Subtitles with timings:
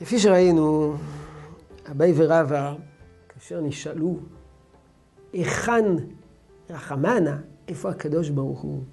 [0.00, 0.96] כפי שראינו,
[1.90, 2.74] אביי ורבא,
[3.28, 4.18] כאשר נשאלו
[5.32, 5.84] היכן
[6.70, 8.84] רחמנה, איפה הקדוש ברוך הוא,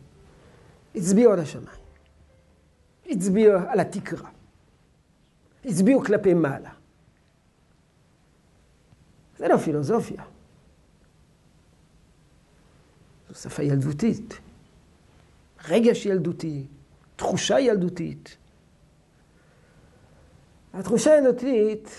[0.96, 1.80] הצביעו על השמיים,
[3.06, 4.30] הצביעו על התקרה,
[5.66, 6.72] הצביעו כלפי מעלה.
[9.38, 10.24] זה לא פילוסופיה.
[13.30, 14.40] זו שפה ילדותית,
[15.68, 16.66] רגש ילדותי,
[17.16, 18.38] תחושה ילדותית.
[20.76, 21.90] התחושה הילדותית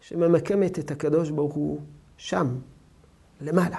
[0.00, 1.80] שממקמת את הקדוש ברוך הוא
[2.16, 2.46] שם,
[3.40, 3.78] למעלה.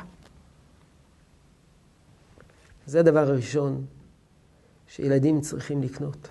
[2.85, 3.85] זה הדבר הראשון
[4.87, 6.29] שילדים צריכים לקנות.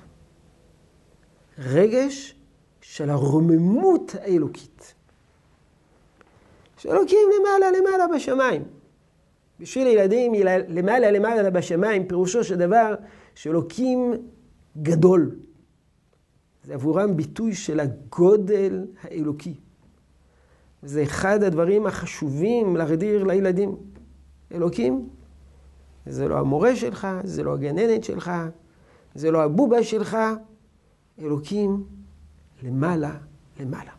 [1.58, 2.34] רגש
[2.80, 4.94] של הרוממות האלוקית.
[6.77, 8.64] שאלוקים למעלה למעלה בשמיים.
[9.60, 10.32] בשביל ילדים
[10.69, 12.94] למעלה למעלה בשמיים, פירושו של דבר
[13.34, 14.12] שאלוקים
[14.82, 15.36] גדול.
[16.69, 19.55] זה עבורם ביטוי של הגודל האלוקי.
[20.83, 23.77] זה אחד הדברים החשובים להרדיר לילדים.
[24.52, 25.08] אלוקים,
[26.06, 28.30] זה לא המורה שלך, זה לא הגננת שלך,
[29.14, 30.16] זה לא הבובה שלך,
[31.19, 31.86] אלוקים
[32.62, 33.14] למעלה
[33.60, 33.92] למעלה.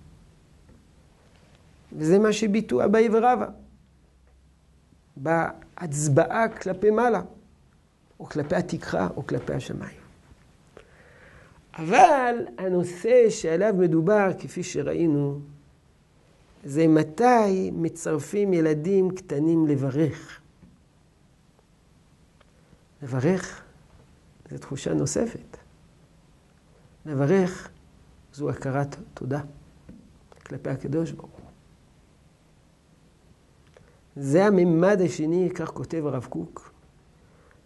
[1.94, 3.50] וזה מה שביטאו אביי ורבא.
[5.18, 7.22] בהצבעה כלפי מעלה,
[8.20, 10.09] או כלפי התקרה, או כלפי השמיים.
[11.80, 15.40] אבל הנושא שעליו מדובר, כפי שראינו,
[16.64, 20.42] זה מתי מצרפים ילדים קטנים לברך.
[23.04, 23.64] לברך
[24.52, 25.58] זו תחושה נוספת.
[27.06, 27.70] לברך
[28.34, 29.42] זו הכרת תודה
[30.46, 31.50] כלפי הקדוש ברוך הוא.
[34.16, 36.72] זה הממד השני, כך כותב הרב קוק,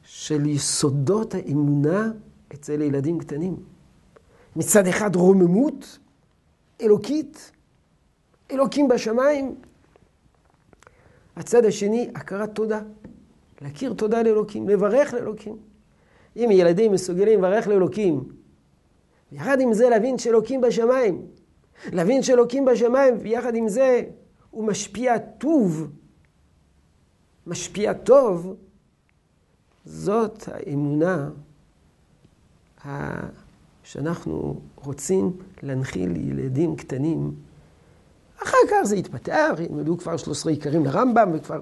[0.03, 2.11] של יסודות האמונה
[2.53, 3.72] אצל ילדים קטנים.
[4.55, 5.99] מצד אחד רוממות
[6.81, 7.51] אלוקית,
[8.51, 9.55] אלוקים בשמיים.
[11.35, 12.81] הצד השני, הכרת תודה.
[13.61, 15.57] להכיר תודה לאלוקים, לברך לאלוקים.
[16.35, 18.23] אם ילדים מסוגלים לברך לאלוקים,
[19.31, 21.28] ויחד עם זה להבין שאלוקים בשמיים,
[21.91, 24.01] להבין שאלוקים בשמיים, ויחד עם זה
[24.51, 25.88] הוא משפיע טוב,
[27.47, 28.55] משפיע טוב,
[29.85, 31.29] זאת האמונה
[33.83, 37.31] שאנחנו רוצים להנחיל לילדים קטנים.
[38.44, 41.61] אחר כך זה יתפתח, ילמדו כבר 13 עיקרים לרמב"ם, וכבר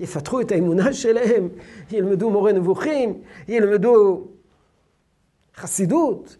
[0.00, 1.48] יפתחו את האמונה שלהם,
[1.90, 4.24] ילמדו מורה נבוכים, ילמדו
[5.56, 6.36] חסידות.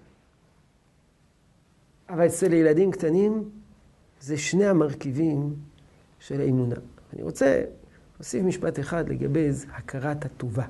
[2.08, 3.50] אבל אצל ילדים קטנים
[4.20, 5.54] זה שני המרכיבים
[6.20, 6.76] של האמונה.
[7.12, 7.62] אני רוצה
[8.16, 10.64] להוסיף משפט אחד לגבי הכרת הטובה,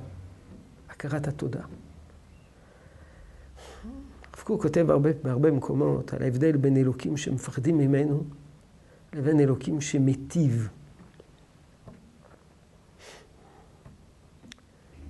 [0.89, 1.61] הכרת התודה.
[4.49, 8.23] קוק כותב הרבה, בהרבה מקומות על ההבדל בין אלוקים שמפחדים ממנו
[9.13, 10.69] לבין אלוקים שמיטיב.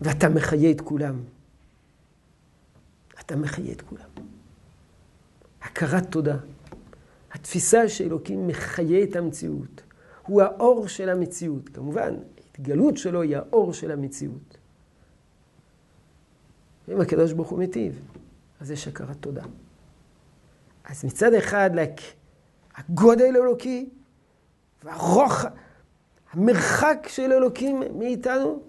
[0.01, 1.19] ואתה מחיה את כולם.
[3.19, 4.09] אתה מחיה את כולם.
[5.61, 6.37] הכרת תודה.
[7.31, 9.81] התפיסה שאלוקים מחיה את המציאות.
[10.25, 11.69] הוא האור של המציאות.
[11.69, 14.57] כמובן, ההתגלות שלו היא האור של המציאות.
[16.87, 18.01] ואם הקדוש ברוך הוא מיטיב,
[18.59, 19.43] אז יש הכרת תודה.
[20.83, 21.69] אז מצד אחד,
[22.75, 23.89] הגודל האלוקי
[24.83, 25.45] והרוח,
[26.31, 28.63] המרחק של אלוקים מאיתנו,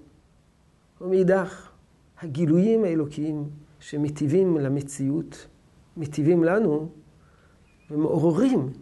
[1.01, 1.71] ומאידך,
[2.21, 5.47] הגילויים האלוקיים שמטיבים למציאות,
[5.97, 6.89] מטיבים לנו
[7.91, 8.73] ומעוררים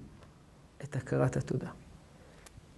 [0.85, 1.71] את הכרת התודה.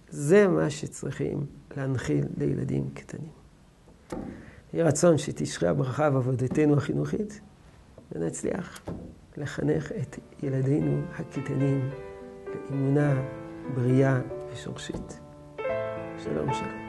[0.09, 1.45] זה מה שצריכים
[1.77, 3.31] להנחיל לילדים קטנים.
[4.73, 7.41] יהי רצון שתשרה ברכה בעבודתנו החינוכית,
[8.11, 8.81] ונצליח
[9.37, 11.89] לחנך את ילדינו הקטנים
[12.47, 13.21] לאמונה
[13.75, 14.19] בריאה
[14.53, 15.19] ושורשית.
[16.23, 16.87] שלום שלום.